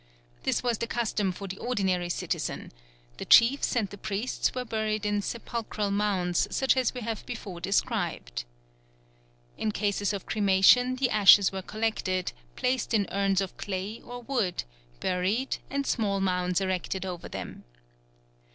This 0.41 0.63
was 0.63 0.79
the 0.79 0.87
custom 0.87 1.31
for 1.31 1.47
the 1.47 1.59
ordinary 1.59 2.09
citizen; 2.09 2.71
the 3.17 3.23
chiefs 3.25 3.75
and 3.75 3.87
the 3.89 3.99
priests 3.99 4.55
were 4.55 4.65
buried 4.65 5.05
in 5.05 5.21
sepulchral 5.21 5.91
mounds 5.91 6.47
such 6.49 6.75
as 6.75 6.95
we 6.95 7.01
have 7.01 7.23
before 7.27 7.61
described. 7.61 8.43
In 9.59 9.71
cases 9.71 10.11
of 10.11 10.25
cremation 10.25 10.95
the 10.95 11.11
ashes 11.11 11.51
were 11.51 11.61
collected, 11.61 12.31
placed 12.55 12.95
in 12.95 13.05
urns 13.11 13.41
of 13.41 13.55
clay 13.57 14.01
or 14.03 14.23
wood, 14.23 14.63
buried, 14.99 15.57
and 15.69 15.85
small 15.85 16.19
mounds 16.19 16.59
erected 16.61 17.05
over 17.05 17.29
them. 17.29 17.63